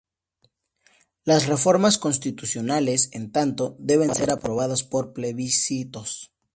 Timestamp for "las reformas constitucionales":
1.25-3.09